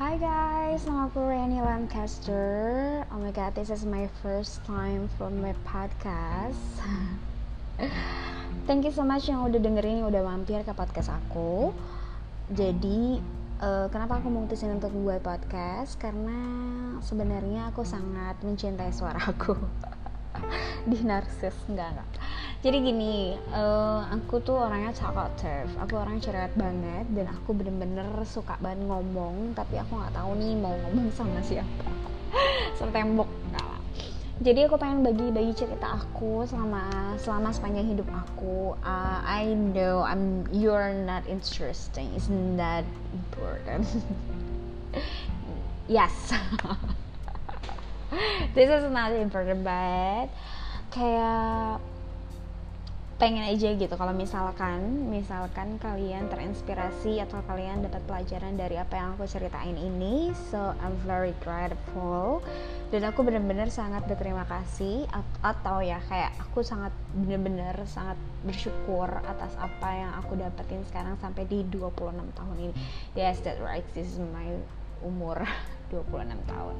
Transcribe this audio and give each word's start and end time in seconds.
Hi 0.00 0.16
guys, 0.16 0.88
nama 0.88 1.04
aku 1.04 1.20
Rani 1.20 1.60
Lancaster. 1.60 3.04
Oh 3.12 3.20
my 3.20 3.28
god, 3.28 3.52
this 3.52 3.68
is 3.68 3.84
my 3.84 4.08
first 4.24 4.64
time 4.64 5.04
from 5.20 5.44
my 5.44 5.52
podcast. 5.68 6.80
Thank 8.66 8.88
you 8.88 8.92
so 8.96 9.04
much 9.04 9.28
yang 9.28 9.44
udah 9.44 9.60
dengerin, 9.60 10.08
udah 10.08 10.24
mampir 10.24 10.64
ke 10.64 10.72
podcast 10.72 11.12
aku. 11.12 11.76
Jadi, 12.48 13.20
uh, 13.60 13.92
kenapa 13.92 14.16
aku 14.16 14.32
memutusin 14.32 14.80
untuk 14.80 14.96
buat 14.96 15.20
podcast? 15.20 16.00
Karena 16.00 16.40
sebenarnya 17.04 17.68
aku 17.68 17.84
sangat 17.84 18.40
mencintai 18.40 18.96
suara 18.96 19.20
aku. 19.20 19.52
Di 20.90 20.98
narsis, 21.04 21.56
enggak 21.68 21.94
enggak. 21.96 22.08
Jadi 22.62 22.76
gini 22.78 23.34
uh, 23.50 24.06
aku 24.12 24.38
tuh 24.40 24.62
orangnya 24.62 24.94
talkative. 24.94 25.70
Aku 25.82 25.98
orang 25.98 26.22
cerewet 26.22 26.54
banget 26.54 27.06
dan 27.10 27.26
aku 27.32 27.52
bener-bener 27.56 28.06
suka 28.22 28.54
banget 28.62 28.86
ngomong 28.86 29.56
tapi 29.58 29.82
aku 29.82 29.98
nggak 29.98 30.14
tahu 30.14 30.38
nih 30.38 30.54
mau 30.56 30.74
ngomong 30.86 31.10
sama 31.14 31.42
siapa. 31.42 31.90
Sama 32.80 32.88
tembok 32.94 33.28
jadi 34.42 34.66
aku 34.66 34.74
pengen 34.74 35.06
bagi-bagi 35.06 35.54
cerita 35.54 36.02
aku 36.02 36.42
selama 36.50 37.14
selama 37.14 37.54
sepanjang 37.54 37.94
hidup 37.94 38.10
aku. 38.10 38.74
Uh, 38.82 39.22
I 39.22 39.54
know 39.54 40.02
I'm 40.02 40.50
you're 40.50 40.90
not 40.90 41.22
interesting. 41.30 42.10
It's 42.18 42.26
not 42.26 42.82
important? 43.14 43.86
Yes 45.90 46.30
this 48.56 48.68
is 48.68 48.86
not 48.92 49.12
important 49.16 49.64
but 49.64 50.28
kayak 50.92 51.80
pengen 53.22 53.46
aja 53.54 53.70
gitu. 53.78 53.94
Kalau 53.94 54.10
misalkan 54.10 55.06
misalkan 55.06 55.78
kalian 55.78 56.26
terinspirasi 56.26 57.22
atau 57.22 57.38
kalian 57.46 57.86
dapat 57.86 58.02
pelajaran 58.10 58.58
dari 58.58 58.74
apa 58.74 58.98
yang 58.98 59.14
aku 59.14 59.30
ceritain 59.30 59.78
ini 59.78 60.34
so 60.50 60.74
I'm 60.82 60.98
very 61.06 61.30
grateful. 61.46 62.42
Dan 62.90 63.06
aku 63.06 63.22
benar-benar 63.22 63.70
sangat 63.70 64.10
berterima 64.10 64.42
kasih 64.50 65.06
atau 65.38 65.78
ya 65.78 66.02
kayak 66.10 66.34
aku 66.42 66.66
sangat 66.66 66.90
benar-benar 67.14 67.78
sangat 67.86 68.18
bersyukur 68.42 69.06
atas 69.06 69.54
apa 69.54 69.88
yang 69.94 70.12
aku 70.18 70.34
dapetin 70.34 70.82
sekarang 70.90 71.14
sampai 71.22 71.46
di 71.46 71.62
26 71.70 71.94
tahun 72.34 72.56
ini. 72.58 72.74
Yes 73.14 73.38
that 73.46 73.62
right. 73.62 73.86
This 73.94 74.10
is 74.10 74.18
my 74.18 74.50
umur 75.06 75.46
26 75.92 76.48
tahun. 76.48 76.76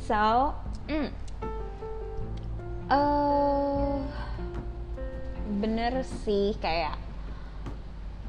So 0.00 0.22
mm, 0.88 1.08
uh, 2.88 4.00
bener 5.60 6.00
sih 6.24 6.56
kayak 6.58 6.96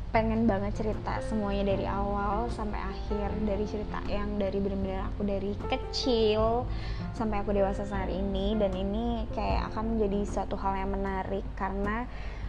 pengen 0.08 0.48
banget 0.48 0.82
cerita 0.82 1.20
semuanya 1.30 1.78
dari 1.78 1.86
awal 1.86 2.50
sampai 2.50 2.80
akhir 2.80 3.38
dari 3.44 3.66
cerita 3.68 4.00
yang 4.10 4.40
dari 4.40 4.58
bener-bener 4.58 5.04
aku 5.14 5.22
dari 5.28 5.54
kecil 5.68 6.66
sampai 7.14 7.44
aku 7.44 7.54
dewasa 7.54 7.86
saat 7.88 8.10
ini. 8.12 8.56
Dan 8.60 8.74
ini 8.74 9.28
kayak 9.36 9.72
akan 9.72 9.96
menjadi 9.96 10.20
suatu 10.26 10.56
hal 10.58 10.74
yang 10.80 10.92
menarik 10.96 11.46
karena 11.54 12.08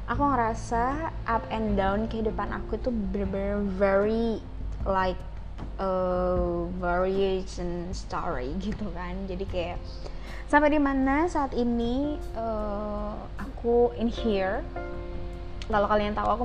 aku 0.08 0.22
ngerasa 0.24 1.12
up 1.28 1.44
and 1.52 1.76
down 1.76 2.08
kehidupan 2.08 2.48
aku 2.48 2.80
tuh 2.80 2.94
bener-bener 3.12 3.60
very 3.76 4.40
like 4.88 5.20
a 5.78 5.90
variation 6.78 7.90
story 7.94 8.54
gitu 8.66 8.90
kan. 8.92 9.14
Jadi 9.26 9.44
kayak 9.46 9.78
sampai 10.50 10.74
di 10.74 10.80
mana 10.80 11.28
saat 11.30 11.54
ini 11.54 12.18
uh, 12.34 13.14
aku 13.38 13.94
in 13.98 14.10
here? 14.10 14.64
Kalau 15.68 15.84
kalian 15.84 16.16
tahu 16.16 16.28
aku 16.32 16.44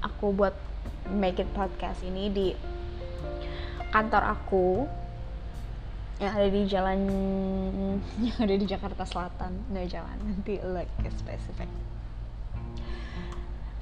aku 0.00 0.26
buat 0.32 0.56
make 1.12 1.36
it 1.40 1.48
podcast 1.52 2.00
ini 2.04 2.32
di 2.32 2.48
kantor 3.92 4.36
aku 4.36 4.84
yang 6.18 6.34
ada 6.34 6.48
di 6.50 6.66
jalan 6.66 6.98
yang 8.26 8.38
ada 8.40 8.54
di 8.56 8.66
Jakarta 8.66 9.04
Selatan. 9.04 9.52
Nggak 9.70 9.86
jalan 9.94 10.16
nanti 10.24 10.58
like 10.64 10.90
specific 11.14 11.68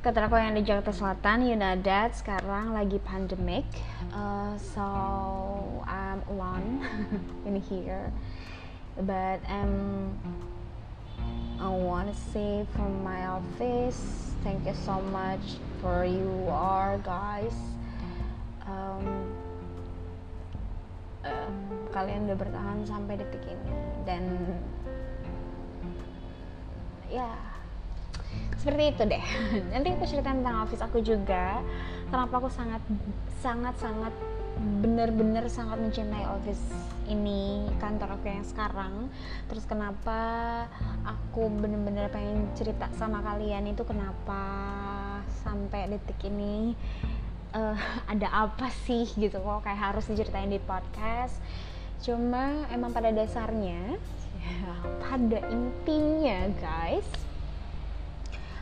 kantor 0.06 0.30
aku 0.30 0.38
yang 0.38 0.54
di 0.54 0.62
Jakarta 0.62 0.94
Selatan 0.94 1.50
you 1.50 1.58
know 1.58 1.74
that 1.82 2.14
sekarang 2.14 2.70
lagi 2.70 3.02
pandemic. 3.02 3.66
Uh, 4.14 4.54
so 4.54 4.86
I'm 5.82 6.22
alone 6.30 6.86
in 7.50 7.58
here. 7.58 8.14
But 9.02 9.42
um 9.50 10.14
I 11.58 11.66
want 11.66 12.06
to 12.06 12.14
say 12.30 12.62
from 12.70 13.02
my 13.02 13.26
office. 13.26 14.30
Thank 14.46 14.70
you 14.70 14.78
so 14.86 15.02
much 15.10 15.58
for 15.82 16.06
you 16.06 16.30
all 16.54 17.02
guys. 17.02 17.58
Um, 18.62 19.26
um, 21.26 21.54
kalian 21.90 22.30
udah 22.30 22.38
bertahan 22.38 22.78
sampai 22.86 23.18
detik 23.18 23.42
ini. 23.42 23.74
Dan 24.06 24.22
ya 27.10 27.56
seperti 28.60 28.82
itu 28.96 29.02
deh. 29.04 29.24
Nanti 29.72 29.88
aku 29.92 30.04
ceritain 30.08 30.40
tentang 30.40 30.64
office 30.64 30.82
aku 30.82 30.98
juga 31.04 31.60
kenapa 32.08 32.40
aku 32.40 32.48
sangat 32.50 32.82
sangat 33.40 33.74
sangat 33.78 34.14
bener-bener 34.56 35.44
sangat 35.52 35.76
mencintai 35.76 36.24
office 36.32 36.64
ini 37.06 37.68
kantor 37.76 38.16
aku 38.16 38.26
yang 38.32 38.46
sekarang. 38.46 39.12
Terus 39.52 39.68
kenapa 39.68 40.20
aku 41.04 41.52
bener-bener 41.52 42.08
pengen 42.08 42.48
cerita 42.56 42.88
sama 42.96 43.20
kalian 43.20 43.68
itu 43.68 43.84
kenapa 43.84 44.42
sampai 45.44 45.92
detik 45.92 46.18
ini 46.24 46.72
uh, 47.52 47.76
ada 48.12 48.48
apa 48.48 48.72
sih 48.88 49.04
gitu 49.14 49.38
kok 49.44 49.68
kayak 49.68 49.92
harus 49.92 50.08
diceritain 50.08 50.48
di 50.48 50.58
podcast. 50.58 51.38
Cuma 52.00 52.64
emang 52.72 52.92
pada 52.92 53.12
dasarnya 53.12 53.96
ya, 54.40 54.72
pada 55.00 55.38
intinya 55.52 56.48
guys 56.60 57.25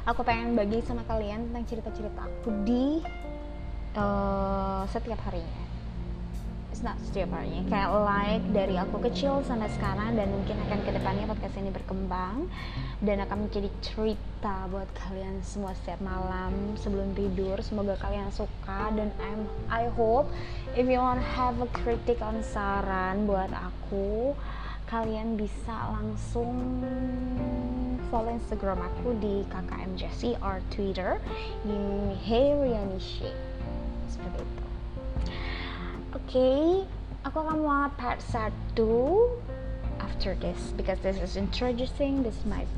aku 0.04 0.20
pengen 0.20 0.52
bagi 0.52 0.84
sama 0.84 1.00
kalian 1.08 1.48
tentang 1.50 1.64
cerita-cerita 1.64 2.20
aku 2.28 2.48
di 2.64 3.00
uh, 3.96 4.84
setiap 4.88 5.20
harinya. 5.28 5.64
Not 6.84 7.00
setiap 7.00 7.32
harinya. 7.32 7.64
Kayak 7.72 7.90
like 8.04 8.44
dari 8.52 8.76
aku 8.76 9.00
kecil 9.08 9.40
sampai 9.48 9.72
sekarang 9.72 10.20
dan 10.20 10.28
mungkin 10.28 10.60
akan 10.68 10.84
ke 10.84 10.92
depannya 10.92 11.24
podcast 11.24 11.56
ini 11.56 11.72
berkembang. 11.72 12.44
Dan 13.00 13.24
akan 13.24 13.48
menjadi 13.48 13.72
cerita 13.80 14.68
buat 14.68 14.84
kalian 14.92 15.40
semua 15.40 15.72
setiap 15.80 16.04
malam 16.04 16.76
sebelum 16.76 17.16
tidur. 17.16 17.56
Semoga 17.64 17.96
kalian 17.96 18.28
suka 18.28 18.92
dan 18.92 19.08
I'm 19.16 19.48
I 19.72 19.88
hope 19.96 20.28
if 20.76 20.84
you 20.84 21.00
want 21.00 21.24
have 21.24 21.56
a 21.56 21.70
critic 21.72 22.20
on 22.20 22.44
saran 22.44 23.24
buat 23.24 23.48
aku 23.48 24.36
kalian 24.88 25.40
bisa 25.40 25.74
langsung 25.92 26.52
follow 28.12 28.32
Instagram 28.36 28.84
aku 28.84 29.16
di 29.18 29.42
KKM 29.48 29.92
Jessie 29.96 30.36
or 30.44 30.60
Twitter 30.70 31.18
di 31.64 31.78
Hey 32.20 32.52
Riani 32.52 33.00
seperti 34.08 34.42
itu. 34.44 34.64
Okay 36.14 36.84
aku 37.24 37.40
akan 37.40 37.64
mulai 37.64 37.88
part 37.96 38.20
1 38.20 38.76
after 40.04 40.36
this 40.38 40.76
because 40.76 41.00
this 41.00 41.16
is 41.16 41.40
introducing 41.40 42.20
this 42.20 42.36
is 42.36 42.44
my 42.44 42.68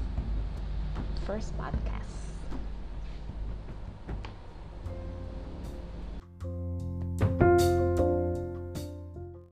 first 1.26 1.50
podcast 1.58 2.25